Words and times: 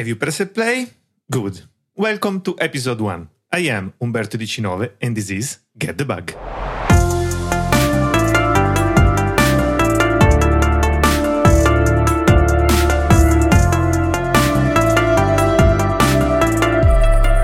Have 0.00 0.08
you 0.08 0.16
pressed 0.16 0.54
play? 0.54 0.86
Good. 1.30 1.60
Welcome 1.94 2.40
to 2.48 2.56
episode 2.58 3.02
1. 3.02 3.28
I 3.52 3.68
am 3.68 3.92
Umberto 4.00 4.38
Di 4.38 4.46
Cinove 4.46 4.92
and 4.98 5.14
this 5.14 5.28
is 5.28 5.58
Get 5.76 5.98
the 5.98 6.06
Bug. 6.06 6.32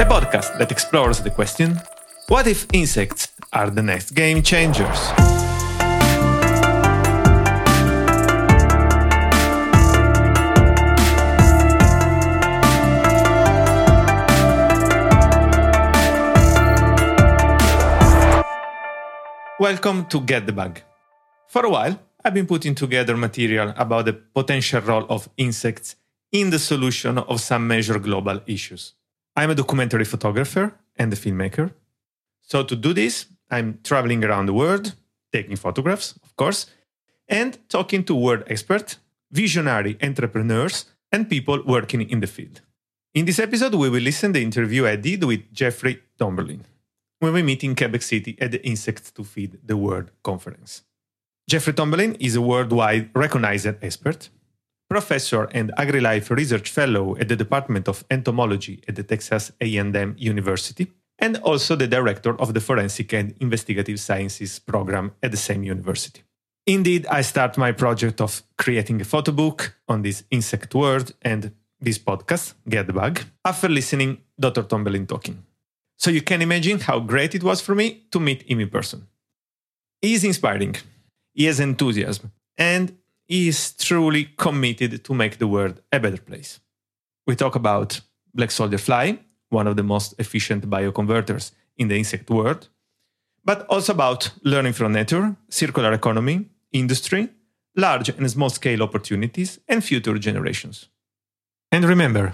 A 0.00 0.07
podcast 0.09 0.57
that 0.57 0.73
explores 0.73 1.20
the 1.20 1.30
question 1.30 1.79
what 2.29 2.46
if 2.46 2.66
insects 2.73 3.34
are 3.52 3.68
the 3.68 3.82
next 3.82 4.12
game 4.12 4.43
changers? 4.43 5.36
Welcome 19.58 20.04
to 20.08 20.20
Get 20.20 20.44
the 20.44 20.52
Bug. 20.52 20.82
For 21.48 21.64
a 21.64 21.70
while, 21.70 21.98
I've 22.22 22.34
been 22.34 22.46
putting 22.46 22.74
together 22.74 23.16
material 23.16 23.72
about 23.79 24.04
the 24.04 24.12
potential 24.12 24.82
role 24.82 25.06
of 25.08 25.30
insects 25.38 25.96
in 26.30 26.50
the 26.50 26.58
solution 26.58 27.16
of 27.16 27.40
some 27.40 27.66
major 27.66 27.98
global 27.98 28.42
issues. 28.46 28.92
I'm 29.34 29.48
a 29.48 29.54
documentary 29.54 30.04
photographer 30.04 30.74
and 30.96 31.10
a 31.10 31.16
filmmaker. 31.16 31.72
So, 32.42 32.64
to 32.64 32.77
do 32.77 32.92
this, 32.92 33.28
I'm 33.50 33.78
traveling 33.82 34.24
around 34.24 34.44
the 34.44 34.52
world, 34.52 34.94
taking 35.32 35.56
photographs, 35.56 36.18
of 36.22 36.36
course, 36.36 36.66
and 37.27 37.58
talking 37.70 38.04
to 38.04 38.14
world 38.14 38.44
experts, 38.48 38.98
visionary 39.30 39.96
entrepreneurs, 40.02 40.84
and 41.10 41.30
people 41.30 41.62
working 41.64 42.02
in 42.02 42.20
the 42.20 42.27
field. 42.27 42.60
In 43.14 43.24
this 43.24 43.38
episode, 43.38 43.74
we 43.74 43.88
will 43.88 44.02
listen 44.02 44.34
to 44.34 44.38
the 44.38 44.44
interview 44.44 44.86
I 44.86 44.96
did 44.96 45.24
with 45.24 45.50
Jeffery 45.50 46.02
Tomberlin 46.18 46.66
when 47.20 47.33
we 47.33 47.42
meet 47.42 47.64
in 47.64 47.75
Quebec 47.75 48.03
City 48.03 48.36
at 48.41 48.50
the 48.50 48.64
Insects 48.67 49.11
to 49.12 49.25
Feed 49.25 49.59
the 49.64 49.77
World 49.77 50.11
conference. 50.22 50.83
Jeffery 51.48 51.72
Tomberlin 51.72 52.17
is 52.17 52.34
a 52.34 52.42
worldwide 52.42 53.11
recognized 53.14 53.67
expert, 53.83 54.28
professor 54.91 55.44
and 55.53 55.72
AgriLife 55.78 56.31
research 56.31 56.70
fellow 56.70 57.17
at 57.17 57.28
the 57.28 57.37
Department 57.37 57.89
of 57.89 58.05
Entomology 58.11 58.83
at 58.89 58.97
the 58.97 59.03
Texas 59.03 59.53
A&M 59.61 60.14
University, 60.19 60.92
and 61.19 61.37
also 61.39 61.75
the 61.77 61.87
director 61.87 62.39
of 62.41 62.53
the 62.53 62.61
Forensic 62.61 63.12
and 63.14 63.34
Investigative 63.41 63.98
Sciences 63.98 64.59
program 64.59 65.12
at 65.22 65.31
the 65.31 65.37
same 65.37 65.62
university. 65.62 66.22
Indeed, 66.67 67.06
I 67.06 67.22
start 67.22 67.56
my 67.56 67.72
project 67.72 68.20
of 68.20 68.42
creating 68.59 69.00
a 69.00 69.05
photo 69.05 69.33
book 69.33 69.77
on 69.89 70.03
this 70.03 70.25
insect 70.31 70.75
world 70.75 71.12
and 71.22 71.53
this 71.81 71.98
podcast, 71.98 72.55
Get 72.69 72.89
the 72.89 72.92
Bug, 72.92 73.20
after 73.44 73.69
listening 73.69 74.19
Dr. 74.39 74.64
Tomberlin 74.64 75.06
talking. 75.06 75.45
So 75.98 76.11
you 76.11 76.22
can 76.22 76.42
imagine 76.42 76.80
how 76.80 77.00
great 77.00 77.34
it 77.34 77.42
was 77.42 77.61
for 77.61 77.75
me 77.75 78.06
to 78.12 78.20
meet 78.20 78.42
him 78.42 78.61
in 78.61 78.69
person. 78.69 79.06
He 80.03 80.14
is 80.14 80.25
inspiring, 80.25 80.77
he 81.33 81.44
has 81.47 81.58
enthusiasm, 81.58 82.33
and 82.58 82.97
he 83.27 83.48
is 83.48 83.72
truly 83.72 84.30
committed 84.36 85.05
to 85.05 85.14
make 85.14 85.38
the 85.38 85.47
world 85.47 85.80
a 85.92 85.98
better 85.98 86.20
place. 86.20 86.61
We 87.27 87.34
talk 87.34 87.56
about 87.56 88.00
black 88.34 88.50
soldier 88.50 88.78
fly, 88.78 89.19
one 89.48 89.66
of 89.66 89.77
the 89.77 89.83
most 89.83 90.14
efficient 90.19 90.69
bioconverters 90.69 91.53
in 91.77 91.88
the 91.88 91.97
insect 91.97 92.31
world, 92.31 92.69
but 93.44 93.66
also 93.66 93.92
about 93.92 94.31
learning 94.42 94.75
from 94.75 94.92
nature, 94.92 95.36
circular 95.48 95.92
economy, 95.92 96.47
industry, 96.72 97.28
large 97.77 98.08
and 98.08 98.31
small 98.31 98.50
scale 98.50 98.83
opportunities, 98.83 99.60
and 99.69 99.84
future 99.84 100.19
generations. 100.19 100.88
And 101.70 101.84
remember, 101.84 102.33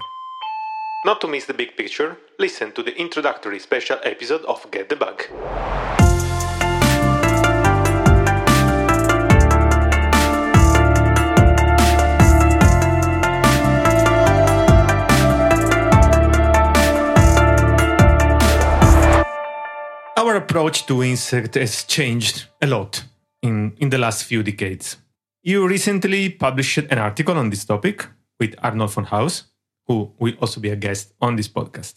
not 1.04 1.20
to 1.20 1.26
miss 1.26 1.46
the 1.46 1.54
big 1.54 1.76
picture, 1.76 2.16
listen 2.38 2.70
to 2.72 2.82
the 2.82 2.96
introductory 2.96 3.58
special 3.58 3.98
episode 4.04 4.44
of 4.44 4.70
Get 4.70 4.88
the 4.88 4.96
Bug. 4.96 5.24
Our 20.16 20.36
approach 20.36 20.86
to 20.86 21.02
insect 21.02 21.56
has 21.56 21.82
changed 21.82 22.46
a 22.60 22.66
lot 22.68 23.02
in, 23.42 23.74
in 23.78 23.90
the 23.90 23.98
last 23.98 24.22
few 24.22 24.44
decades. 24.44 24.98
You 25.42 25.66
recently 25.66 26.28
published 26.30 26.78
an 26.78 26.98
article 26.98 27.36
on 27.36 27.50
this 27.50 27.64
topic 27.64 28.06
with 28.38 28.54
Arnold 28.62 28.94
van 28.94 29.06
Huis, 29.06 29.51
who 29.92 30.12
will 30.18 30.34
also 30.40 30.60
be 30.60 30.70
a 30.70 30.76
guest 30.76 31.12
on 31.20 31.36
this 31.36 31.48
podcast. 31.48 31.94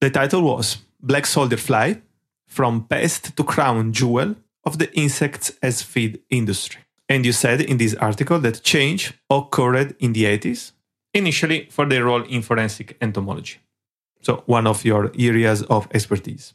The 0.00 0.10
title 0.10 0.42
was 0.42 0.78
Black 1.02 1.26
Soldier 1.26 1.56
Fly 1.56 2.00
From 2.46 2.86
Pest 2.86 3.36
to 3.36 3.42
Crown 3.44 3.92
Jewel 3.92 4.36
of 4.64 4.78
the 4.78 4.88
Insects 4.94 5.52
as 5.62 5.82
Feed 5.82 6.20
Industry. 6.30 6.80
And 7.08 7.26
you 7.26 7.32
said 7.32 7.60
in 7.60 7.78
this 7.78 7.94
article 7.94 8.38
that 8.40 8.62
change 8.62 9.12
occurred 9.28 9.96
in 9.98 10.12
the 10.12 10.24
80s, 10.24 10.72
initially 11.12 11.66
for 11.70 11.84
their 11.86 12.04
role 12.04 12.22
in 12.22 12.42
forensic 12.42 12.96
entomology. 13.00 13.58
So, 14.22 14.42
one 14.46 14.66
of 14.66 14.84
your 14.84 15.10
areas 15.18 15.62
of 15.62 15.88
expertise. 15.92 16.54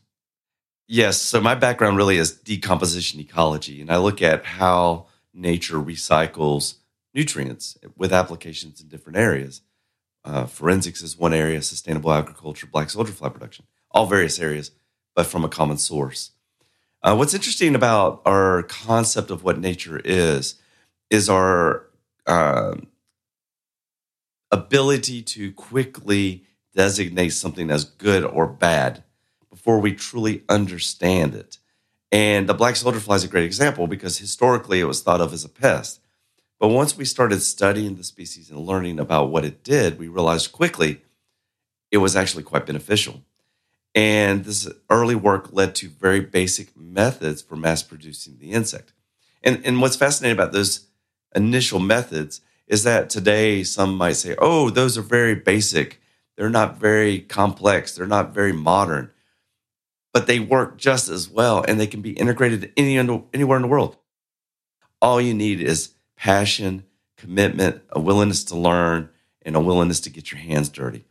Yes. 0.88 1.20
So, 1.20 1.42
my 1.42 1.56
background 1.56 1.98
really 1.98 2.18
is 2.18 2.32
decomposition 2.32 3.20
ecology, 3.20 3.82
and 3.82 3.92
I 3.92 3.98
look 3.98 4.22
at 4.22 4.46
how 4.46 5.08
nature 5.34 5.80
recycles 5.94 6.76
nutrients 7.14 7.78
with 7.98 8.14
applications 8.14 8.82
in 8.82 8.88
different 8.88 9.18
areas. 9.18 9.62
Uh, 10.26 10.48
forensics 10.48 11.04
is 11.04 11.18
one 11.18 11.34
area, 11.34 11.62
sustainable 11.62 12.12
agriculture, 12.12 12.66
black 12.66 12.90
soldier 12.90 13.14
fly 13.14 13.30
production, 13.30 13.66
all 13.92 14.08
various 14.08 14.40
areas, 14.40 14.72
but 15.16 15.28
from 15.28 15.46
a 15.46 15.50
common 15.50 15.78
source. 15.78 16.32
Uh, 17.04 17.16
what's 17.16 17.36
interesting 17.36 17.76
about 17.76 18.24
our 18.26 18.64
concept 18.64 19.30
of 19.30 19.44
what 19.44 19.60
nature 19.60 20.02
is, 20.04 20.56
is 21.12 21.30
our 21.30 21.86
uh, 22.26 22.74
ability 24.50 25.22
to 25.22 25.52
quickly 25.54 26.44
designate 26.74 27.30
something 27.30 27.70
as 27.70 27.86
good 27.86 28.24
or 28.24 28.48
bad 28.48 29.04
before 29.52 29.80
we 29.80 29.94
truly 29.94 30.44
understand 30.50 31.36
it. 31.36 31.60
And 32.12 32.50
the 32.50 32.54
black 32.56 32.76
soldier 32.76 33.00
fly 33.00 33.16
is 33.16 33.24
a 33.24 33.28
great 33.28 33.46
example 33.46 33.86
because 33.86 34.18
historically 34.18 34.80
it 34.80 34.86
was 34.86 35.04
thought 35.04 35.22
of 35.22 35.34
as 35.34 35.46
a 35.46 35.50
pest. 35.50 36.00
But 36.66 36.72
once 36.72 36.98
we 36.98 37.06
started 37.06 37.44
studying 37.44 37.94
the 37.94 38.04
species 38.04 38.50
and 38.50 38.60
learning 38.60 38.98
about 38.98 39.30
what 39.30 39.46
it 39.46 39.64
did, 39.64 40.00
we 40.00 40.08
realized 40.08 40.52
quickly 40.52 41.04
it 41.92 42.00
was 42.00 42.16
actually 42.16 42.42
quite 42.42 42.66
beneficial. 42.66 43.22
And 43.94 44.44
this 44.44 44.68
early 44.90 45.14
work 45.14 45.50
led 45.54 45.76
to 45.76 45.90
very 45.90 46.22
basic 46.22 46.76
methods 46.76 47.44
for 47.44 47.56
mass 47.56 47.84
producing 47.84 48.40
the 48.40 48.50
insect. 48.50 48.94
And, 49.44 49.64
and 49.64 49.80
what's 49.80 49.96
fascinating 49.96 50.36
about 50.36 50.54
those 50.54 50.88
initial 51.36 51.80
methods 51.80 52.42
is 52.66 52.84
that 52.84 53.12
today 53.12 53.62
some 53.62 53.96
might 53.96 54.14
say, 54.14 54.34
oh, 54.40 54.72
those 54.72 54.98
are 54.98 55.04
very 55.04 55.36
basic. 55.36 56.02
They're 56.36 56.50
not 56.50 56.80
very 56.80 57.20
complex. 57.20 57.94
They're 57.94 58.08
not 58.08 58.34
very 58.34 58.54
modern. 58.54 59.12
But 60.14 60.26
they 60.26 60.40
work 60.40 60.80
just 60.80 61.10
as 61.10 61.30
well 61.30 61.64
and 61.68 61.80
they 61.80 61.86
can 61.86 62.02
be 62.02 62.14
integrated 62.14 62.74
any, 62.76 62.98
anywhere 62.98 63.58
in 63.58 63.62
the 63.62 63.68
world. 63.68 63.98
All 65.00 65.22
you 65.22 65.36
need 65.36 65.62
is 65.62 65.92
passion, 66.26 66.84
commitment, 67.18 67.84
a 67.92 68.00
willingness 68.00 68.44
to 68.44 68.58
learn, 68.58 69.08
and 69.44 69.56
a 69.56 69.60
willingness 69.60 70.00
to 70.00 70.10
get 70.10 70.32
your 70.32 70.42
hands 70.42 70.70
dirty. 70.70 71.06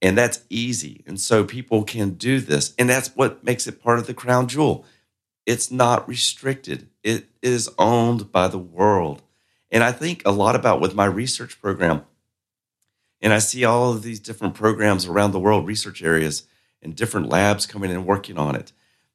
And 0.00 0.16
that's 0.16 0.44
easy. 0.48 1.02
And 1.08 1.20
so 1.20 1.42
people 1.42 1.82
can 1.82 2.10
do 2.10 2.38
this. 2.38 2.72
And 2.78 2.88
that's 2.88 3.08
what 3.16 3.42
makes 3.42 3.66
it 3.66 3.82
part 3.82 3.98
of 3.98 4.06
the 4.06 4.14
crown 4.14 4.46
jewel. 4.46 4.84
It's 5.44 5.72
not 5.72 6.08
restricted, 6.08 6.88
it 7.02 7.26
is 7.42 7.68
owned 7.80 8.30
by 8.30 8.46
the 8.46 8.60
world. 8.60 9.22
And 9.72 9.82
I 9.82 9.90
think 9.90 10.22
a 10.24 10.30
lot 10.30 10.54
about 10.54 10.80
with 10.80 10.94
my 10.94 11.06
research 11.06 11.60
program. 11.60 12.04
And 13.20 13.32
I 13.32 13.40
see 13.40 13.64
all 13.64 13.90
of 13.90 14.04
these 14.04 14.20
different 14.20 14.54
programs 14.54 15.04
around 15.04 15.32
the 15.32 15.40
world, 15.40 15.66
research 15.66 16.00
areas, 16.00 16.46
and 16.80 16.94
different 16.94 17.28
labs 17.28 17.66
coming 17.66 17.90
and 17.90 18.06
working 18.06 18.38
on 18.38 18.54
it. 18.54 18.70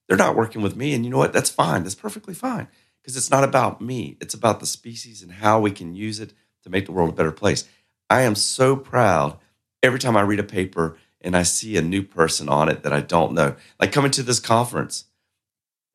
They're 0.10 0.18
not 0.18 0.36
working 0.36 0.62
with 0.62 0.76
me. 0.76 0.94
And 0.94 1.06
you 1.06 1.12
know 1.12 1.18
what? 1.18 1.32
That's 1.32 1.50
fine. 1.50 1.84
That's 1.84 1.96
perfectly 1.96 2.34
fine 2.34 2.68
because 3.06 3.18
it's 3.18 3.30
not 3.30 3.44
about 3.44 3.82
me. 3.82 4.18
It's 4.20 4.34
about 4.34 4.60
the 4.60 4.66
species 4.66 5.22
and 5.22 5.32
how 5.32 5.60
we 5.60 5.70
can 5.70 5.94
use 5.94 6.20
it 6.20 6.34
to 6.64 6.72
make 6.72 6.88
the 6.88 6.92
world 6.92 7.12
a 7.12 7.14
better 7.14 7.32
place. 7.32 7.70
I 8.10 8.22
am 8.22 8.34
so 8.34 8.76
proud 8.76 9.38
every 9.84 10.00
time 10.00 10.18
I 10.18 10.22
read 10.22 10.40
a 10.40 10.44
paper 10.44 10.98
and 11.22 11.38
I 11.38 11.44
see 11.44 11.78
a 11.78 11.84
new 11.84 12.02
person 12.02 12.50
on 12.50 12.68
it 12.68 12.82
that 12.82 12.92
I 12.92 13.02
don't 13.02 13.34
know. 13.34 13.58
Like 13.80 13.92
coming 13.92 14.10
to 14.10 14.24
this 14.24 14.40
conference, 14.40 15.06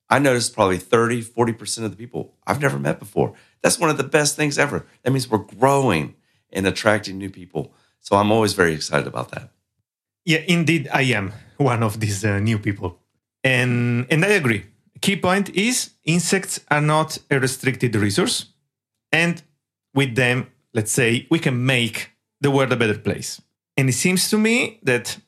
I 0.08 0.20
noticed 0.20 0.54
probably 0.54 0.78
30, 0.78 1.24
40% 1.24 1.84
of 1.84 1.90
the 1.90 1.96
people 1.96 2.36
I've 2.46 2.60
never 2.60 2.78
met 2.78 3.00
before. 3.00 3.34
That's 3.60 3.80
one 3.80 3.90
of 3.90 3.96
the 3.96 4.04
best 4.04 4.36
things 4.36 4.56
ever. 4.56 4.86
That 5.02 5.10
means 5.10 5.28
we're 5.28 5.38
growing 5.38 6.14
and 6.52 6.64
attracting 6.64 7.18
new 7.18 7.30
people. 7.30 7.74
So 7.98 8.14
I'm 8.14 8.30
always 8.30 8.52
very 8.52 8.72
excited 8.72 9.08
about 9.08 9.32
that. 9.32 9.50
Yeah, 10.24 10.42
indeed, 10.46 10.88
I 10.92 11.02
am 11.02 11.32
one 11.56 11.82
of 11.82 11.98
these 11.98 12.24
uh, 12.24 12.38
new 12.38 12.60
people. 12.60 13.00
And, 13.42 14.06
and 14.10 14.24
I 14.24 14.28
agree 14.28 14.66
key 15.00 15.16
point 15.16 15.50
is 15.50 15.90
insects 16.04 16.60
are 16.70 16.80
not 16.80 17.18
a 17.30 17.38
restricted 17.38 17.94
resource. 17.96 18.46
And 19.12 19.42
with 19.94 20.14
them, 20.14 20.46
let's 20.72 20.92
say, 20.92 21.26
we 21.30 21.38
can 21.38 21.64
make 21.64 22.10
the 22.40 22.50
world 22.50 22.72
a 22.72 22.76
better 22.76 22.98
place. 22.98 23.40
And 23.76 23.88
it 23.88 23.94
seems 23.94 24.28
to 24.30 24.38
me 24.38 24.78
that 24.82 25.18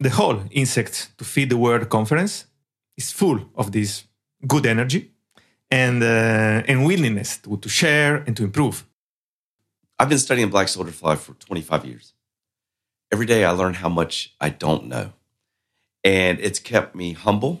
the 0.00 0.10
whole 0.10 0.42
Insect 0.50 1.12
to 1.18 1.24
Feed 1.24 1.50
the 1.50 1.56
World 1.56 1.88
conference 1.88 2.46
is 2.96 3.12
full 3.12 3.40
of 3.54 3.72
this 3.72 4.04
good 4.46 4.66
energy 4.66 5.12
and, 5.70 6.02
uh, 6.02 6.62
and 6.66 6.84
willingness 6.84 7.38
to, 7.38 7.56
to 7.56 7.68
share 7.68 8.16
and 8.16 8.36
to 8.36 8.44
improve. 8.44 8.86
I've 9.98 10.08
been 10.08 10.18
studying 10.18 10.50
black 10.50 10.68
soldier 10.68 10.92
fly 10.92 11.16
for 11.16 11.34
25 11.34 11.84
years. 11.84 12.14
Every 13.12 13.26
day 13.26 13.44
I 13.44 13.50
learn 13.50 13.74
how 13.74 13.88
much 13.88 14.34
I 14.40 14.48
don't 14.48 14.86
know. 14.86 15.12
And 16.02 16.40
it's 16.40 16.58
kept 16.58 16.94
me 16.96 17.12
humble, 17.12 17.60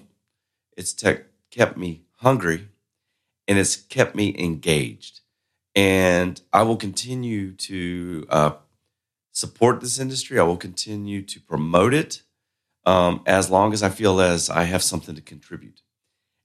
it's 0.76 0.92
te- 0.92 1.18
kept 1.52 1.76
me 1.76 2.02
hungry, 2.16 2.68
and 3.46 3.58
it's 3.58 3.76
kept 3.76 4.16
me 4.16 4.34
engaged. 4.36 5.20
And 5.76 6.40
I 6.52 6.62
will 6.64 6.76
continue 6.76 7.52
to 7.52 8.26
uh, 8.28 8.52
support 9.30 9.80
this 9.80 10.00
industry. 10.00 10.38
I 10.38 10.42
will 10.42 10.56
continue 10.56 11.22
to 11.22 11.40
promote 11.40 11.94
it 11.94 12.22
um, 12.84 13.22
as 13.26 13.50
long 13.50 13.72
as 13.72 13.82
I 13.82 13.88
feel 13.88 14.20
as 14.20 14.50
I 14.50 14.64
have 14.64 14.82
something 14.82 15.14
to 15.14 15.20
contribute. 15.22 15.82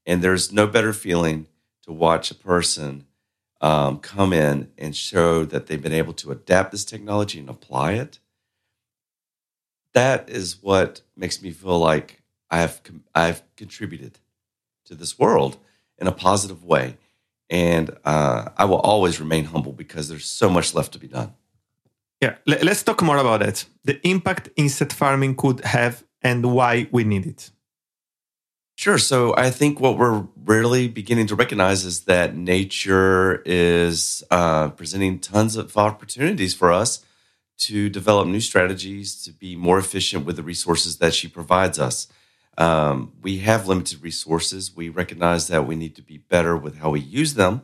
And 0.06 0.22
there's 0.22 0.52
no 0.52 0.68
better 0.68 0.94
feeling 0.94 1.48
to 1.84 1.92
watch 1.92 2.30
a 2.32 2.36
person 2.36 3.06
um, 3.60 4.00
come 4.00 4.34
in 4.34 4.72
and 4.78 4.96
show 4.96 5.44
that 5.46 5.66
they've 5.66 5.82
been 5.82 5.92
able 5.92 6.14
to 6.14 6.32
adapt 6.32 6.72
this 6.72 6.86
technology 6.86 7.40
and 7.40 7.50
apply 7.50 7.94
it. 7.94 8.20
That 9.94 10.30
is 10.30 10.62
what 10.62 11.02
makes 11.16 11.42
me 11.42 11.52
feel 11.52 11.80
like 11.80 12.22
I 12.52 12.60
have 12.60 12.82
I've 13.16 13.42
contributed 13.56 14.20
to 14.88 14.96
this 14.96 15.18
world 15.20 15.58
in 15.98 16.08
a 16.08 16.12
positive 16.12 16.64
way, 16.64 16.98
and 17.50 17.96
uh, 18.06 18.50
I 18.58 18.66
will 18.66 18.80
always 18.80 19.20
remain 19.20 19.46
humble 19.46 19.72
because 19.72 20.10
there's 20.10 20.26
so 20.26 20.50
much 20.50 20.74
left 20.74 20.92
to 20.94 21.00
be 21.00 21.08
done. 21.08 21.34
Yeah, 22.22 22.36
let's 22.48 22.82
talk 22.84 23.02
more 23.04 23.18
about 23.18 23.42
that. 23.42 23.66
The 23.84 24.00
impact 24.08 24.50
insect 24.56 24.94
farming 24.94 25.36
could 25.36 25.64
have 25.64 26.04
and 26.22 26.54
why 26.54 26.88
we 26.92 27.04
need 27.04 27.26
it. 27.28 27.52
Sure. 28.76 28.98
So 29.00 29.36
I 29.36 29.50
think 29.50 29.80
what 29.80 29.98
we're 29.98 30.28
really 30.46 30.88
beginning 30.88 31.28
to 31.28 31.36
recognize 31.36 31.84
is 31.84 32.02
that 32.02 32.36
nature 32.36 33.42
is 33.46 34.24
uh, 34.30 34.70
presenting 34.70 35.20
tons 35.20 35.56
of 35.56 35.76
opportunities 35.76 36.54
for 36.54 36.72
us 36.72 37.04
to 37.58 37.90
develop 37.90 38.28
new 38.28 38.40
strategies 38.40 39.22
to 39.24 39.32
be 39.32 39.56
more 39.56 39.80
efficient 39.80 40.26
with 40.26 40.36
the 40.36 40.44
resources 40.44 40.98
that 40.98 41.16
she 41.16 41.28
provides 41.28 41.80
us. 41.80 42.08
Um, 42.58 43.14
we 43.22 43.40
have 43.40 43.68
limited 43.68 44.02
resources. 44.02 44.76
We 44.76 44.90
recognize 44.90 45.48
that 45.48 45.68
we 45.68 45.76
need 45.76 45.96
to 45.96 46.02
be 46.02 46.18
better 46.18 46.58
with 46.58 46.78
how 46.78 46.90
we 46.90 47.00
use 47.00 47.36
them, 47.36 47.62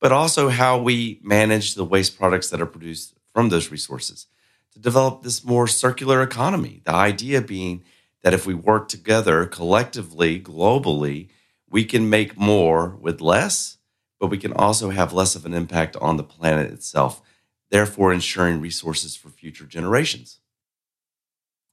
but 0.00 0.12
also 0.12 0.48
how 0.48 0.80
we 0.80 1.20
manage 1.22 1.74
the 1.74 1.84
waste 1.84 2.18
products 2.18 2.48
that 2.50 2.60
are 2.60 2.66
produced 2.66 3.14
from 3.34 3.50
those 3.50 3.70
resources 3.70 4.26
to 4.72 4.78
develop 4.78 5.22
this 5.22 5.44
more 5.44 5.66
circular 5.66 6.22
economy. 6.22 6.80
The 6.84 6.94
idea 6.94 7.40
being 7.42 7.82
that 8.22 8.34
if 8.34 8.46
we 8.46 8.54
work 8.54 8.88
together 8.88 9.46
collectively, 9.46 10.40
globally, 10.40 11.28
we 11.68 11.84
can 11.84 12.10
make 12.10 12.38
more 12.38 12.96
with 13.00 13.20
less, 13.20 13.78
but 14.18 14.28
we 14.28 14.38
can 14.38 14.52
also 14.52 14.90
have 14.90 15.12
less 15.12 15.34
of 15.34 15.46
an 15.46 15.54
impact 15.54 15.96
on 15.96 16.16
the 16.16 16.24
planet 16.24 16.70
itself, 16.72 17.22
therefore 17.70 18.12
ensuring 18.12 18.60
resources 18.60 19.16
for 19.16 19.28
future 19.28 19.64
generations. 19.64 20.40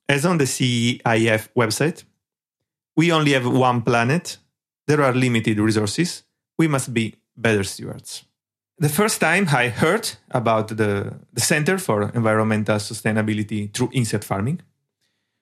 As 0.07 0.25
on 0.25 0.37
the 0.37 0.45
CEIF 0.45 1.49
website, 1.55 2.03
we 2.97 3.11
only 3.11 3.31
have 3.33 3.47
one 3.47 3.81
planet, 3.83 4.39
there 4.87 5.01
are 5.03 5.13
limited 5.13 5.59
resources, 5.59 6.23
we 6.57 6.67
must 6.67 6.93
be 6.93 7.15
better 7.37 7.63
stewards. 7.63 8.23
The 8.79 8.89
first 8.89 9.21
time 9.21 9.47
I 9.49 9.69
heard 9.69 10.11
about 10.31 10.69
the, 10.69 11.13
the 11.33 11.41
Center 11.41 11.77
for 11.77 12.11
Environmental 12.13 12.77
Sustainability 12.77 13.73
through 13.73 13.91
insect 13.93 14.23
farming 14.23 14.61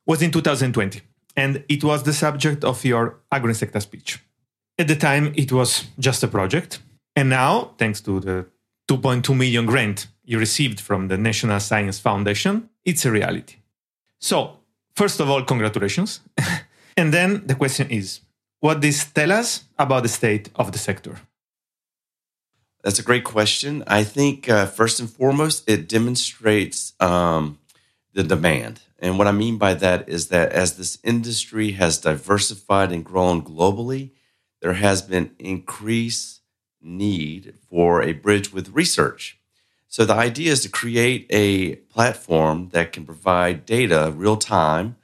was 0.06 0.22
in 0.22 0.32
2020, 0.32 1.02
and 1.36 1.64
it 1.68 1.84
was 1.84 2.04
the 2.04 2.14
subject 2.14 2.64
of 2.64 2.84
your 2.86 3.18
AgroInsecta 3.32 3.82
speech. 3.82 4.20
At 4.78 4.88
the 4.88 4.96
time, 4.96 5.34
it 5.36 5.52
was 5.52 5.86
just 5.98 6.24
a 6.24 6.28
project, 6.28 6.80
and 7.16 7.30
now, 7.30 7.72
thanks 7.78 8.02
to 8.02 8.20
the 8.20 8.46
2.2 8.90 9.36
million 9.36 9.66
grant 9.66 10.08
you 10.26 10.38
received 10.38 10.80
from 10.82 11.08
the 11.08 11.18
National 11.18 11.60
Science 11.60 12.00
Foundation, 12.00 12.70
it's 12.84 13.06
a 13.06 13.12
reality. 13.12 13.56
So, 14.20 14.60
first 14.96 15.20
of 15.20 15.30
all, 15.30 15.44
congratulations. 15.44 16.20
and 16.98 17.14
then 17.14 17.46
the 17.46 17.56
question 17.56 17.90
is 17.90 18.22
what 18.60 18.82
does 18.82 18.98
this 18.98 19.12
tell 19.12 19.32
us 19.32 19.66
about 19.78 20.04
the 20.04 20.10
state 20.10 20.50
of 20.56 20.72
the 20.72 20.78
sector? 20.78 21.20
That's 22.84 23.00
a 23.00 23.04
great 23.04 23.24
question. 23.24 23.84
I 23.88 24.04
think, 24.04 24.48
uh, 24.48 24.68
first 24.68 25.00
and 25.00 25.10
foremost, 25.10 25.70
it 25.70 25.90
demonstrates 25.90 26.94
um, 27.00 27.60
the 28.14 28.24
demand. 28.24 28.82
And 29.00 29.18
what 29.18 29.28
I 29.28 29.32
mean 29.32 29.58
by 29.58 29.74
that 29.76 30.08
is 30.08 30.30
that 30.30 30.52
as 30.52 30.78
this 30.78 30.98
industry 31.04 31.72
has 31.72 31.98
diversified 31.98 32.92
and 32.92 33.04
grown 33.04 33.42
globally, 33.42 34.12
there 34.62 34.74
has 34.74 35.02
been 35.02 35.32
increased 35.38 36.42
need 36.82 37.56
for 37.70 38.02
a 38.02 38.14
bridge 38.14 38.54
with 38.54 38.70
research. 38.70 39.38
So 39.88 40.06
the 40.06 40.14
idea 40.14 40.52
is 40.52 40.62
to 40.62 40.70
create 40.70 41.26
a 41.30 41.76
platform 41.94 42.70
that 42.70 42.94
can 42.94 43.06
provide 43.06 43.66
data 43.66 44.14
real 44.16 44.38
time 44.38 44.96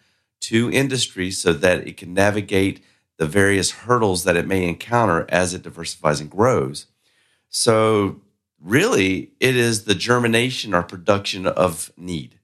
to 0.42 0.72
industry 0.72 1.32
so 1.32 1.54
that 1.54 1.88
it 1.88 1.98
can 1.98 2.14
navigate 2.14 2.84
the 3.18 3.26
various 3.28 3.72
hurdles 3.72 4.24
that 4.24 4.36
it 4.36 4.48
may 4.48 4.68
encounter 4.68 5.26
as 5.30 5.54
it 5.54 5.62
diversifies 5.62 6.20
and 6.20 6.30
grows. 6.30 6.88
So 7.50 8.22
really 8.60 9.32
it 9.40 9.56
is 9.56 9.84
the 9.84 9.96
germination 9.96 10.74
or 10.74 10.84
production 10.84 11.46
of 11.46 11.92
need. 11.98 12.40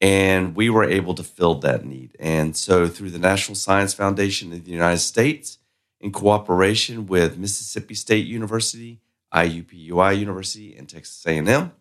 And 0.00 0.54
we 0.54 0.68
were 0.68 0.84
able 0.84 1.14
to 1.14 1.22
fill 1.22 1.54
that 1.56 1.84
need. 1.84 2.16
And 2.18 2.56
so, 2.56 2.88
through 2.88 3.10
the 3.10 3.18
National 3.18 3.54
Science 3.54 3.94
Foundation 3.94 4.52
of 4.52 4.64
the 4.64 4.70
United 4.70 4.98
States, 4.98 5.58
in 6.00 6.12
cooperation 6.12 7.06
with 7.06 7.38
Mississippi 7.38 7.94
State 7.94 8.26
University, 8.26 9.00
IUPUI 9.32 10.18
University, 10.18 10.76
and 10.76 10.86
Texas 10.86 11.24
A&M, 11.26 11.72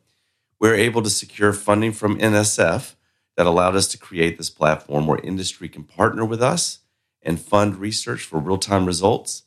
we 0.59 0.69
were 0.69 0.75
able 0.75 1.01
to 1.01 1.09
secure 1.09 1.51
funding 1.51 1.91
from 1.91 2.17
NSF 2.19 2.95
that 3.35 3.45
allowed 3.45 3.75
us 3.75 3.87
to 3.89 3.97
create 3.97 4.37
this 4.37 4.49
platform 4.49 5.07
where 5.07 5.19
industry 5.19 5.69
can 5.69 5.83
partner 5.83 6.23
with 6.23 6.41
us 6.41 6.79
and 7.21 7.39
fund 7.39 7.77
research 7.77 8.23
for 8.23 8.39
real-time 8.39 8.85
results. 8.85 9.43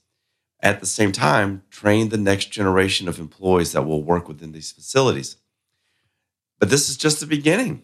At 0.60 0.80
the 0.80 0.86
same 0.86 1.12
time, 1.12 1.62
train 1.70 2.08
the 2.08 2.16
next 2.16 2.46
generation 2.46 3.08
of 3.08 3.18
employees 3.18 3.72
that 3.72 3.86
will 3.86 4.02
work 4.02 4.26
within 4.26 4.52
these 4.52 4.72
facilities. 4.72 5.36
But 6.58 6.70
this 6.70 6.88
is 6.88 6.96
just 6.96 7.20
the 7.20 7.26
beginning. 7.26 7.82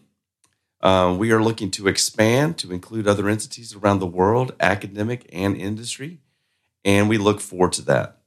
Uh, 0.81 1.15
we 1.17 1.31
are 1.31 1.41
looking 1.41 1.71
to 1.71 1.87
expand 1.87 2.57
to 2.57 2.73
include 2.73 3.07
other 3.07 3.29
entities 3.29 3.73
around 3.73 3.99
the 3.99 4.05
world, 4.05 4.53
academic 4.59 5.29
and 5.31 5.55
industry, 5.55 6.19
and 6.83 7.07
we 7.07 7.17
look 7.17 7.39
forward 7.39 7.71
to 7.73 7.81
that. 7.83 8.17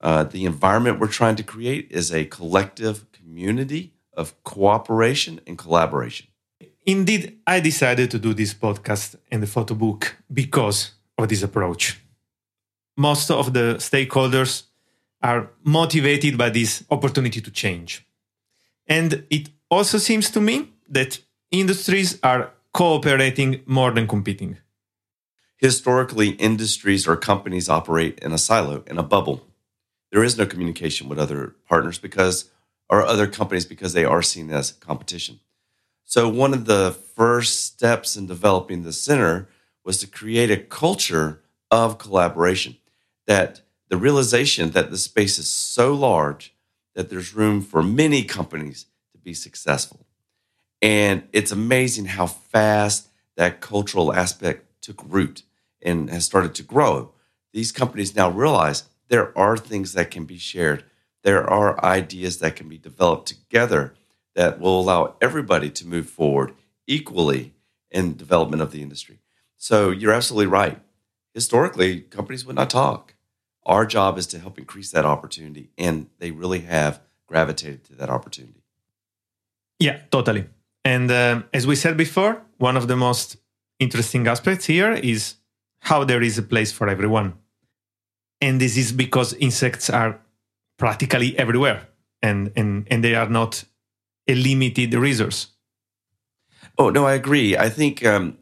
Uh, 0.00 0.24
the 0.24 0.44
environment 0.44 0.98
we're 0.98 1.06
trying 1.06 1.36
to 1.36 1.42
create 1.42 1.86
is 1.90 2.10
a 2.10 2.24
collective 2.24 3.12
community 3.12 3.92
of 4.12 4.42
cooperation 4.42 5.40
and 5.46 5.56
collaboration. 5.56 6.26
Indeed, 6.90 7.38
I 7.46 7.60
decided 7.60 8.10
to 8.10 8.18
do 8.18 8.34
this 8.34 8.52
podcast 8.52 9.14
and 9.30 9.40
the 9.40 9.46
photo 9.46 9.76
book 9.76 10.16
because 10.32 10.90
of 11.16 11.28
this 11.28 11.44
approach. 11.44 12.00
Most 12.96 13.30
of 13.30 13.52
the 13.52 13.76
stakeholders 13.78 14.64
are 15.22 15.50
motivated 15.62 16.36
by 16.36 16.50
this 16.50 16.82
opportunity 16.90 17.40
to 17.42 17.50
change. 17.52 18.04
And 18.88 19.24
it 19.30 19.50
also 19.70 19.98
seems 19.98 20.30
to 20.30 20.40
me 20.40 20.72
that 20.88 21.20
industries 21.52 22.18
are 22.24 22.50
cooperating 22.72 23.60
more 23.66 23.92
than 23.92 24.08
competing. 24.08 24.58
Historically, 25.58 26.30
industries 26.30 27.06
or 27.06 27.16
companies 27.16 27.68
operate 27.68 28.18
in 28.18 28.32
a 28.32 28.38
silo, 28.38 28.82
in 28.88 28.98
a 28.98 29.04
bubble. 29.04 29.46
There 30.10 30.24
is 30.24 30.36
no 30.36 30.44
communication 30.44 31.08
with 31.08 31.20
other 31.20 31.54
partners 31.68 32.00
because, 32.00 32.50
or 32.88 33.06
other 33.06 33.28
companies 33.28 33.64
because 33.64 33.92
they 33.92 34.04
are 34.04 34.22
seen 34.22 34.50
as 34.50 34.72
competition. 34.72 35.38
So, 36.10 36.28
one 36.28 36.52
of 36.52 36.64
the 36.64 36.90
first 37.14 37.66
steps 37.66 38.16
in 38.16 38.26
developing 38.26 38.82
the 38.82 38.92
center 38.92 39.46
was 39.84 39.98
to 39.98 40.08
create 40.08 40.50
a 40.50 40.56
culture 40.56 41.40
of 41.70 41.98
collaboration. 41.98 42.78
That 43.28 43.60
the 43.90 43.96
realization 43.96 44.72
that 44.72 44.90
the 44.90 44.98
space 44.98 45.38
is 45.38 45.48
so 45.48 45.94
large 45.94 46.52
that 46.96 47.10
there's 47.10 47.32
room 47.32 47.62
for 47.62 47.80
many 47.80 48.24
companies 48.24 48.86
to 49.12 49.18
be 49.18 49.32
successful. 49.32 50.04
And 50.82 51.28
it's 51.32 51.52
amazing 51.52 52.06
how 52.06 52.26
fast 52.26 53.06
that 53.36 53.60
cultural 53.60 54.12
aspect 54.12 54.82
took 54.82 55.00
root 55.06 55.44
and 55.80 56.10
has 56.10 56.24
started 56.24 56.56
to 56.56 56.64
grow. 56.64 57.12
These 57.52 57.70
companies 57.70 58.16
now 58.16 58.30
realize 58.30 58.82
there 59.06 59.36
are 59.38 59.56
things 59.56 59.92
that 59.92 60.10
can 60.10 60.24
be 60.24 60.38
shared, 60.38 60.82
there 61.22 61.48
are 61.48 61.84
ideas 61.84 62.38
that 62.40 62.56
can 62.56 62.68
be 62.68 62.78
developed 62.78 63.28
together 63.28 63.94
that 64.34 64.60
will 64.60 64.80
allow 64.80 65.16
everybody 65.20 65.70
to 65.70 65.86
move 65.86 66.08
forward 66.08 66.54
equally 66.86 67.54
in 67.90 68.16
development 68.16 68.62
of 68.62 68.70
the 68.70 68.82
industry. 68.82 69.18
So 69.56 69.90
you're 69.90 70.12
absolutely 70.12 70.46
right. 70.46 70.80
Historically, 71.34 72.00
companies 72.00 72.44
would 72.44 72.56
not 72.56 72.70
talk. 72.70 73.14
Our 73.66 73.86
job 73.86 74.18
is 74.18 74.26
to 74.28 74.38
help 74.38 74.58
increase 74.58 74.90
that 74.90 75.04
opportunity, 75.04 75.70
and 75.76 76.08
they 76.18 76.30
really 76.30 76.60
have 76.60 77.00
gravitated 77.26 77.84
to 77.84 77.94
that 77.96 78.10
opportunity. 78.10 78.62
Yeah, 79.78 80.00
totally. 80.10 80.46
And 80.84 81.10
uh, 81.10 81.42
as 81.52 81.66
we 81.66 81.76
said 81.76 81.96
before, 81.96 82.42
one 82.58 82.76
of 82.76 82.88
the 82.88 82.96
most 82.96 83.36
interesting 83.78 84.26
aspects 84.26 84.66
here 84.66 84.92
is 84.92 85.34
how 85.80 86.04
there 86.04 86.22
is 86.22 86.38
a 86.38 86.42
place 86.42 86.72
for 86.72 86.88
everyone. 86.88 87.34
And 88.40 88.60
this 88.60 88.76
is 88.76 88.92
because 88.92 89.34
insects 89.34 89.90
are 89.90 90.20
practically 90.78 91.38
everywhere 91.38 91.88
and, 92.22 92.52
and, 92.56 92.86
and 92.90 93.04
they 93.04 93.14
are 93.14 93.28
not 93.28 93.64
a 94.30 94.34
limited 94.34 94.94
resource. 94.94 95.48
Oh, 96.78 96.90
no, 96.90 97.06
I 97.06 97.14
agree. 97.14 97.56
I 97.56 97.68
think 97.68 98.04
um, 98.06 98.38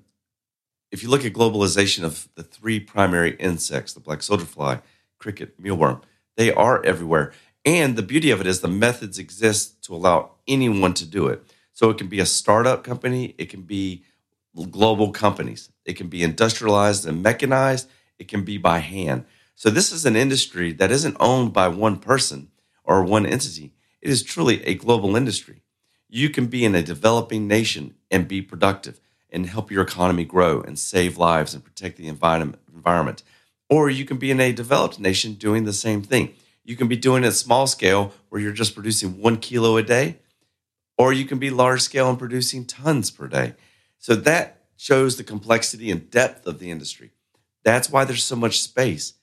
if 0.93 1.03
you 1.03 1.09
look 1.09 1.25
at 1.25 1.33
globalization 1.33 2.05
of 2.05 2.29
the 2.35 2.43
three 2.43 2.79
primary 2.81 3.35
insects, 3.37 3.93
the 3.93 4.01
black 4.01 4.23
soldier 4.23 4.45
fly, 4.45 4.81
cricket, 5.19 5.61
mealworm, 5.61 6.03
they 6.37 6.53
are 6.53 6.85
everywhere. 6.85 7.33
And 7.65 7.97
the 7.97 8.03
beauty 8.03 8.31
of 8.31 8.41
it 8.41 8.47
is 8.47 8.61
the 8.61 8.69
methods 8.69 9.19
exist 9.19 9.83
to 9.85 9.95
allow 9.95 10.33
anyone 10.47 10.95
to 10.95 11.05
do 11.07 11.27
it. 11.27 11.43
So 11.73 11.91
it 11.91 11.99
can 11.99 12.09
be 12.09 12.21
a 12.21 12.27
startup 12.27 12.85
company, 12.85 13.35
it 13.39 13.49
can 13.51 13.63
be 13.63 14.05
global 14.71 15.13
companies, 15.13 15.71
it 15.85 15.95
can 15.95 16.09
be 16.09 16.23
industrialized 16.23 17.07
and 17.07 17.23
mechanized, 17.23 17.89
it 18.19 18.29
can 18.29 18.45
be 18.45 18.59
by 18.59 18.79
hand. 18.79 19.25
So 19.55 19.71
this 19.71 19.93
is 19.93 20.07
an 20.07 20.17
industry 20.17 20.73
that 20.75 20.91
isn't 20.91 21.17
owned 21.21 21.53
by 21.53 21.69
one 21.69 21.99
person 21.99 22.49
or 22.85 23.05
one 23.05 23.27
entity. 23.27 23.75
It 24.01 24.11
is 24.11 24.23
truly 24.23 24.65
a 24.65 24.75
global 24.75 25.17
industry. 25.17 25.63
You 26.09 26.31
can 26.31 26.47
be 26.47 26.65
in 26.65 26.75
a 26.75 26.83
developing 26.83 27.47
nation 27.47 27.95
and 28.11 28.27
be 28.27 28.41
productive 28.41 29.01
and 29.31 29.47
help 29.47 29.71
your 29.71 29.83
economy 29.83 30.25
grow 30.25 30.63
and 30.63 30.79
save 30.79 31.19
lives 31.19 31.53
and 31.55 31.63
protect 31.63 31.99
the 31.99 32.09
environment. 32.09 33.23
Or 33.69 33.91
you 33.91 34.07
can 34.07 34.17
be 34.17 34.31
in 34.31 34.41
a 34.41 34.53
developed 34.53 34.99
nation 34.99 35.35
doing 35.35 35.65
the 35.65 35.73
same 35.75 36.03
thing. 36.03 36.35
You 36.65 36.77
can 36.77 36.89
be 36.89 36.97
doing 36.97 37.25
it 37.25 37.33
small 37.33 37.67
scale 37.67 38.15
where 38.31 38.41
you're 38.41 38.53
just 38.53 38.75
producing 38.75 39.21
one 39.21 39.37
kilo 39.37 39.77
a 39.77 39.83
day, 39.83 40.17
or 40.97 41.13
you 41.13 41.27
can 41.27 41.39
be 41.39 41.51
large 41.51 41.83
scale 41.83 42.09
and 42.09 42.19
producing 42.19 42.65
tons 42.65 43.11
per 43.11 43.29
day. 43.29 43.55
So 43.99 44.15
that 44.15 44.63
shows 44.77 45.17
the 45.17 45.25
complexity 45.25 45.91
and 45.91 46.11
depth 46.11 46.47
of 46.47 46.59
the 46.59 46.71
industry. 46.71 47.11
That's 47.65 47.91
why 47.91 48.05
there's 48.05 48.25
so 48.25 48.37
much 48.37 48.61
space, 48.63 49.15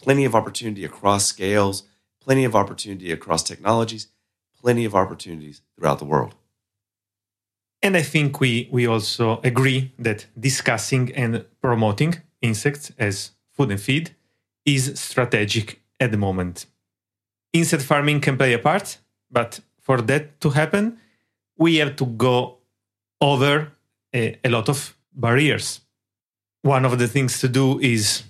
plenty 0.00 0.24
of 0.24 0.34
opportunity 0.34 0.84
across 0.84 1.26
scales, 1.26 1.82
plenty 2.20 2.44
of 2.44 2.56
opportunity 2.56 3.12
across 3.12 3.42
technologies, 3.42 4.08
plenty 4.64 4.86
of 4.86 4.94
opportunities 4.94 5.60
throughout 5.76 5.98
the 5.98 6.06
world. 6.06 6.34
And 7.82 7.98
I 7.98 8.02
think 8.02 8.40
we, 8.40 8.66
we 8.72 8.86
also 8.86 9.40
agree 9.44 9.92
that 9.98 10.26
discussing 10.40 11.12
and 11.14 11.44
promoting 11.60 12.14
insects 12.40 12.90
as 12.98 13.32
food 13.52 13.70
and 13.70 13.80
feed 13.80 14.16
is 14.64 14.98
strategic 14.98 15.82
at 16.00 16.10
the 16.10 16.16
moment. 16.16 16.64
Insect 17.52 17.82
farming 17.82 18.22
can 18.22 18.38
play 18.38 18.54
a 18.54 18.58
part, 18.58 18.98
but 19.30 19.60
for 19.82 20.00
that 20.00 20.40
to 20.40 20.50
happen, 20.50 20.98
we 21.58 21.76
have 21.76 21.94
to 21.96 22.06
go 22.06 22.56
over 23.20 23.70
a, 24.14 24.38
a 24.42 24.48
lot 24.48 24.70
of 24.70 24.96
barriers. 25.14 25.82
One 26.62 26.86
of 26.86 26.98
the 26.98 27.06
things 27.06 27.38
to 27.40 27.48
do 27.48 27.78
is 27.80 28.22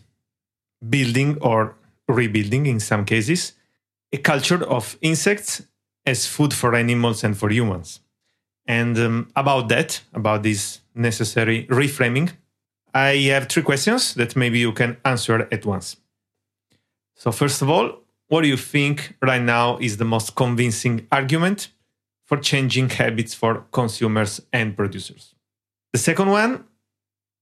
building 0.87 1.39
or 1.41 1.77
rebuilding, 2.09 2.67
in 2.67 2.81
some 2.81 3.05
cases, 3.05 3.53
a 4.13 4.19
culture 4.19 4.65
of 4.65 4.99
insects 5.01 5.63
as 6.07 6.27
food 6.27 6.53
for 6.53 6.75
animals 6.75 7.25
and 7.25 7.37
for 7.37 7.51
humans. 7.51 8.01
And 8.67 8.99
um, 8.99 9.31
about 9.37 9.69
that, 9.69 10.01
about 10.13 10.43
this 10.43 10.81
necessary 10.95 11.67
reframing, 11.67 12.33
I 12.95 13.17
have 13.33 13.49
three 13.49 13.63
questions 13.63 14.15
that 14.15 14.37
maybe 14.37 14.59
you 14.59 14.73
can 14.73 14.97
answer 15.05 15.49
at 15.51 15.67
once. 15.67 15.97
So, 17.15 17.33
first 17.33 17.63
of 17.63 17.69
all, 17.69 18.01
what 18.29 18.43
do 18.43 18.49
you 18.49 18.57
think 18.57 19.17
right 19.21 19.43
now 19.43 19.79
is 19.79 19.97
the 19.97 20.05
most 20.05 20.35
convincing 20.35 21.07
argument 21.13 21.69
for 22.25 22.39
changing 22.39 22.89
habits 22.91 23.35
for 23.35 23.67
consumers 23.71 24.41
and 24.53 24.77
producers? 24.77 25.35
The 25.93 25.99
second 25.99 26.31
one, 26.31 26.65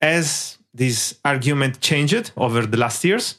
has 0.01 0.59
this 0.75 1.19
argument 1.25 1.81
changed 1.81 2.33
over 2.37 2.67
the 2.67 2.77
last 2.77 3.05
years? 3.05 3.39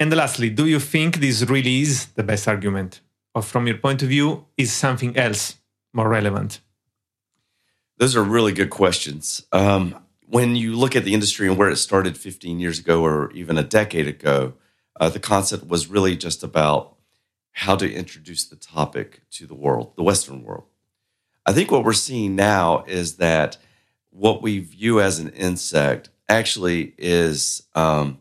And 0.00 0.12
lastly, 0.12 0.50
do 0.50 0.66
you 0.66 0.80
think 0.80 1.18
this 1.18 1.42
really 1.48 1.82
is 1.82 2.06
the 2.06 2.22
best 2.22 2.48
argument? 2.48 3.00
Or 3.34 3.42
from 3.42 3.66
your 3.66 3.78
point 3.78 4.02
of 4.02 4.08
view, 4.08 4.46
is 4.56 4.72
something 4.72 5.16
else 5.16 5.56
more 5.92 6.08
relevant? 6.08 6.60
Those 7.98 8.16
are 8.16 8.22
really 8.22 8.52
good 8.52 8.70
questions. 8.70 9.46
Um, 9.52 9.96
when 10.26 10.56
you 10.56 10.74
look 10.74 10.96
at 10.96 11.04
the 11.04 11.14
industry 11.14 11.46
and 11.46 11.58
where 11.58 11.68
it 11.68 11.76
started 11.76 12.16
15 12.16 12.58
years 12.58 12.78
ago 12.78 13.04
or 13.04 13.30
even 13.32 13.58
a 13.58 13.62
decade 13.62 14.08
ago, 14.08 14.54
uh, 14.98 15.08
the 15.08 15.20
concept 15.20 15.66
was 15.66 15.88
really 15.88 16.16
just 16.16 16.42
about 16.42 16.96
how 17.52 17.76
to 17.76 17.92
introduce 17.92 18.44
the 18.44 18.56
topic 18.56 19.22
to 19.30 19.46
the 19.46 19.54
world, 19.54 19.92
the 19.96 20.02
Western 20.02 20.42
world. 20.42 20.64
I 21.44 21.52
think 21.52 21.70
what 21.70 21.84
we're 21.84 21.92
seeing 21.92 22.34
now 22.34 22.84
is 22.86 23.16
that 23.16 23.58
what 24.10 24.42
we 24.42 24.60
view 24.60 25.00
as 25.00 25.18
an 25.18 25.28
insect 25.30 26.08
actually 26.28 26.94
is 26.96 27.64
um, 27.74 28.18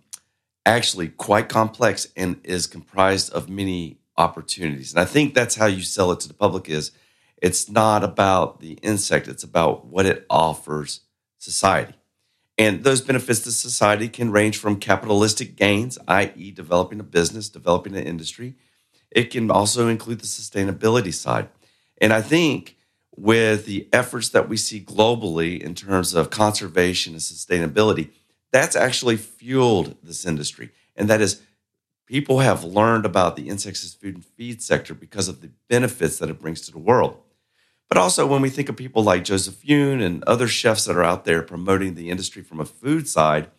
actually 0.65 1.07
quite 1.07 1.49
complex 1.49 2.07
and 2.17 2.39
is 2.43 2.67
comprised 2.67 3.31
of 3.31 3.49
many 3.49 4.00
opportunities. 4.21 4.93
And 4.93 5.01
I 5.01 5.05
think 5.05 5.33
that's 5.33 5.55
how 5.55 5.65
you 5.65 5.81
sell 5.81 6.11
it 6.11 6.19
to 6.21 6.27
the 6.27 6.33
public 6.33 6.69
is 6.69 6.91
it's 7.41 7.69
not 7.69 8.03
about 8.03 8.59
the 8.59 8.73
insect, 8.81 9.27
it's 9.27 9.43
about 9.43 9.85
what 9.85 10.05
it 10.05 10.25
offers 10.29 11.01
society. 11.39 11.95
And 12.57 12.83
those 12.83 13.01
benefits 13.01 13.39
to 13.41 13.51
society 13.51 14.07
can 14.07 14.31
range 14.31 14.57
from 14.57 14.79
capitalistic 14.79 15.55
gains, 15.55 15.97
i.e., 16.07 16.51
developing 16.51 16.99
a 16.99 17.03
business, 17.03 17.49
developing 17.49 17.95
an 17.95 18.05
industry. 18.05 18.55
It 19.09 19.31
can 19.31 19.49
also 19.49 19.87
include 19.87 20.19
the 20.19 20.27
sustainability 20.27 21.13
side. 21.13 21.49
And 21.99 22.13
I 22.13 22.21
think 22.21 22.77
with 23.15 23.65
the 23.65 23.87
efforts 23.91 24.29
that 24.29 24.47
we 24.47 24.57
see 24.57 24.79
globally 24.79 25.59
in 25.59 25.73
terms 25.75 26.13
of 26.13 26.29
conservation 26.29 27.13
and 27.13 27.21
sustainability, 27.21 28.09
that's 28.51 28.75
actually 28.75 29.17
fueled 29.17 29.95
this 30.03 30.25
industry. 30.25 30.69
And 30.95 31.09
that 31.09 31.21
is 31.21 31.41
people 32.11 32.39
have 32.39 32.65
learned 32.65 33.05
about 33.05 33.37
the 33.37 33.47
insects 33.47 33.85
as 33.85 33.93
food 33.93 34.15
and 34.15 34.25
feed 34.25 34.61
sector 34.61 34.93
because 34.93 35.29
of 35.29 35.39
the 35.39 35.49
benefits 35.69 36.17
that 36.17 36.29
it 36.29 36.41
brings 36.41 36.59
to 36.59 36.69
the 36.69 36.77
world. 36.77 37.17
But 37.87 37.97
also, 37.97 38.27
when 38.27 38.41
we 38.41 38.49
think 38.49 38.67
of 38.67 38.75
people 38.75 39.01
like 39.01 39.23
Joseph 39.23 39.63
Yoon 39.63 40.03
and 40.03 40.21
other 40.25 40.49
chefs 40.49 40.83
that 40.83 40.97
are 40.97 41.05
out 41.05 41.23
there 41.23 41.41
promoting 41.41 41.95
the 41.95 42.09
industry 42.09 42.41
from 42.43 42.59
a 42.59 42.65
food 42.65 43.07
side, 43.07 43.49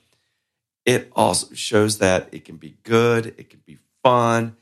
it 0.84 1.10
also 1.16 1.54
shows 1.54 1.96
that 1.96 2.28
it 2.30 2.44
can 2.44 2.56
be 2.56 2.76
good, 2.82 3.28
it 3.38 3.48
can 3.48 3.62
be 3.64 3.78
fun, 4.02 4.54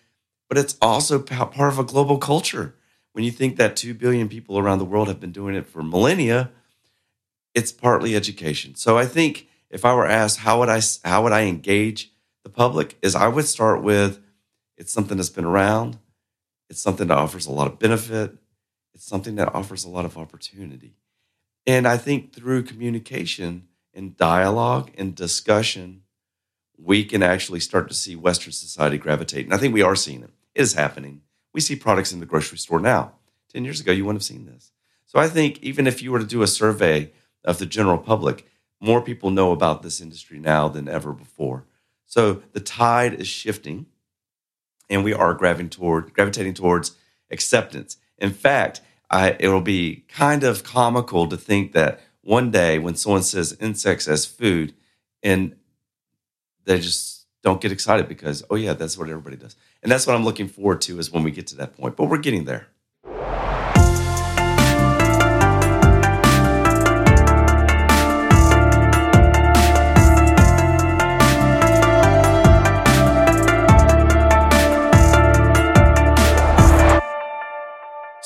but 0.49 0.57
it's 0.57 0.77
also 0.81 1.19
part 1.19 1.73
of 1.73 1.81
a 1.81 1.85
global 1.85 2.19
culture. 2.19 2.77
When 3.11 3.25
you 3.25 3.33
think 3.33 3.57
that 3.57 3.75
2 3.75 3.95
billion 3.95 4.29
people 4.29 4.57
around 4.57 4.79
the 4.79 4.85
world 4.85 5.09
have 5.09 5.19
been 5.19 5.33
doing 5.33 5.57
it 5.57 5.67
for 5.67 5.83
millennia, 5.83 6.53
it's 7.57 7.73
partly 7.73 8.15
education. 8.15 8.77
So 8.77 8.97
I 8.97 9.07
think 9.07 9.49
if 9.69 9.85
I 9.85 9.95
were 9.95 10.07
asked 10.07 10.39
how 10.39 10.61
would 10.61 10.69
I 10.69 10.81
how 11.03 11.25
would 11.25 11.33
I 11.33 11.43
engage 11.43 12.13
the 12.45 12.51
public 12.51 12.97
is 13.03 13.15
I 13.15 13.29
would 13.29 13.47
start 13.47 13.83
with 13.83 14.21
it's 14.77 14.93
something 14.93 15.17
that's 15.17 15.29
been 15.29 15.45
around, 15.45 15.99
it's 16.69 16.81
something 16.81 17.09
that 17.09 17.19
offers 17.19 17.47
a 17.47 17.53
lot 17.53 17.67
of 17.67 17.79
benefit, 17.79 18.37
it's 18.95 19.07
something 19.07 19.37
that 19.37 19.55
offers 19.55 19.85
a 19.85 19.91
lot 19.91 20.05
of 20.05 20.17
opportunity. 20.17 20.97
And 21.67 21.87
I 21.87 21.97
think 21.97 22.33
through 22.33 22.63
communication 22.63 23.69
and 23.93 24.17
dialogue 24.17 24.91
and 24.97 25.15
discussion, 25.15 26.03
we 26.79 27.05
can 27.05 27.23
actually 27.23 27.61
start 27.61 27.89
to 27.89 27.95
see 27.95 28.17
Western 28.17 28.53
society 28.53 28.97
gravitate. 28.97 29.45
And 29.45 29.55
I 29.55 29.59
think 29.59 29.75
we 29.75 29.83
are 29.83 29.97
seeing 29.97 30.23
it. 30.23 30.31
It 30.55 30.63
is 30.63 30.75
happening. 30.75 31.23
We 31.53 31.61
see 31.61 31.77
products 31.77 32.13
in 32.13 32.21
the 32.21 32.27
grocery 32.27 32.59
store 32.59 32.81
now. 32.81 33.13
10 33.53 33.65
years 33.65 33.81
ago, 33.81 33.93
you 33.93 34.05
wouldn't 34.05 34.23
have 34.23 34.27
seen 34.27 34.47
this. 34.47 34.73
So 35.07 35.19
I 35.19 35.29
think 35.29 35.63
even 35.63 35.87
if 35.87 36.03
you 36.03 36.13
were 36.13 36.21
to 36.21 36.25
do 36.25 36.43
a 36.43 36.47
survey 36.47 37.13
of 37.45 37.59
the 37.59 37.67
general 37.67 37.99
public, 37.99 38.47
more 38.81 39.03
people 39.03 39.31
know 39.31 39.53
about 39.53 39.83
this 39.83 40.01
industry 40.01 40.39
now 40.39 40.69
than 40.69 40.89
ever 40.89 41.13
before. 41.13 41.65
So 42.11 42.43
the 42.55 42.61
tide 42.61 43.15
is 43.15 43.29
shifting, 43.29 43.87
and 44.91 45.05
we 45.05 45.15
are 45.15 45.33
gravitating 45.33 45.71
toward 45.71 46.13
gravitating 46.13 46.55
towards 46.55 46.97
acceptance. 47.31 47.99
In 48.19 48.33
fact, 48.33 48.81
I, 49.09 49.37
it 49.39 49.47
will 49.47 49.61
be 49.61 50.05
kind 50.09 50.43
of 50.43 50.65
comical 50.65 51.29
to 51.29 51.37
think 51.37 51.73
that 51.73 52.01
one 52.23 52.51
day 52.51 52.81
when 52.81 52.97
someone 52.97 53.23
says 53.23 53.57
insects 53.61 54.09
as 54.09 54.27
food, 54.27 54.75
and 55.23 55.55
they 56.65 56.81
just 56.81 57.27
don't 57.45 57.61
get 57.61 57.71
excited 57.71 58.09
because 58.09 58.43
oh 58.51 58.57
yeah, 58.57 58.73
that's 58.73 58.99
what 58.99 59.09
everybody 59.09 59.37
does, 59.37 59.55
and 59.81 59.93
that's 59.93 60.05
what 60.05 60.17
I'm 60.17 60.25
looking 60.25 60.49
forward 60.49 60.81
to 60.83 60.99
is 60.99 61.13
when 61.13 61.23
we 61.23 61.31
get 61.31 61.47
to 61.49 61.57
that 61.59 61.77
point. 61.77 61.95
But 61.95 62.07
we're 62.07 62.19
getting 62.19 62.45
there. 62.45 62.67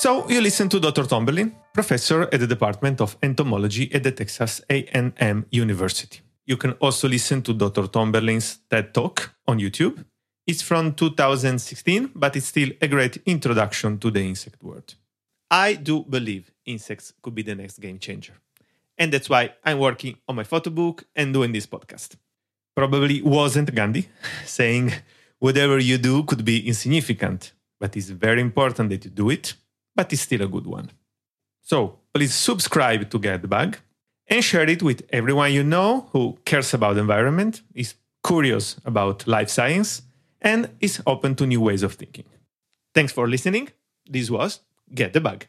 So 0.04 0.28
you 0.28 0.42
listen 0.42 0.68
to 0.68 0.78
Dr. 0.78 1.06
Tomberlin, 1.06 1.54
professor 1.73 2.28
at 2.30 2.38
the 2.38 2.46
Department 2.46 3.00
of 3.00 3.16
Entomology 3.23 3.90
at 3.94 4.02
the 4.02 4.12
Texas 4.12 4.61
A&M 4.68 5.46
University. 5.50 6.20
You 6.44 6.58
can 6.58 6.73
also 6.73 7.08
listen 7.08 7.40
to 7.40 7.54
Dr. 7.54 7.87
Tomberlin's 7.87 8.58
TED 8.68 8.92
Talk 8.92 9.34
on 9.49 9.58
YouTube. 9.58 10.04
It's 10.46 10.61
from 10.61 10.92
2016, 10.92 12.11
but 12.14 12.37
it's 12.37 12.49
still 12.49 12.68
a 12.82 12.87
great 12.87 13.16
introduction 13.25 13.99
to 14.00 14.11
the 14.11 14.20
insect 14.20 14.62
world. 14.62 14.94
I 15.50 15.73
do 15.73 16.04
believe 16.04 16.50
insects 16.66 17.14
could 17.23 17.34
be 17.34 17.40
the 17.40 17.54
next 17.54 17.78
game 17.78 17.99
changer. 17.99 18.34
And 18.99 19.11
that's 19.11 19.30
why 19.30 19.54
I'm 19.64 19.78
working 19.78 20.18
on 20.28 20.37
my 20.37 20.44
photo 20.44 20.68
book 20.68 21.04
and 21.16 21.32
doing 21.32 21.52
this 21.52 21.66
podcast. 21.66 22.16
Probably 22.76 23.23
wasn't 23.23 23.75
Gandhi 23.75 24.06
saying 24.44 24.92
whatever 25.38 25.78
you 25.78 25.96
do 25.96 26.25
could 26.25 26.44
be 26.44 26.68
insignificant, 26.68 27.54
but 27.80 27.96
it's 27.96 28.11
very 28.11 28.42
important 28.42 28.90
that 28.90 29.02
you 29.06 29.11
do 29.11 29.30
it, 29.30 29.54
but 29.94 30.12
it's 30.12 30.22
still 30.22 30.42
a 30.42 30.48
good 30.48 30.66
one. 30.66 30.90
So 31.62 31.98
please 32.12 32.34
subscribe 32.34 33.10
to 33.10 33.18
Get 33.18 33.42
the 33.42 33.48
Bug 33.48 33.78
and 34.28 34.42
share 34.42 34.68
it 34.68 34.82
with 34.82 35.02
everyone 35.10 35.52
you 35.52 35.62
know 35.62 36.08
who 36.12 36.38
cares 36.44 36.74
about 36.74 36.94
the 36.94 37.00
environment, 37.00 37.62
is 37.74 37.94
curious 38.26 38.76
about 38.84 39.26
life 39.26 39.50
science, 39.50 40.02
and 40.40 40.70
is 40.80 41.02
open 41.06 41.34
to 41.36 41.46
new 41.46 41.60
ways 41.60 41.82
of 41.82 41.94
thinking. 41.94 42.24
Thanks 42.94 43.12
for 43.12 43.28
listening. 43.28 43.68
This 44.06 44.30
was 44.30 44.60
Get 44.94 45.12
the 45.12 45.20
Bug. 45.20 45.46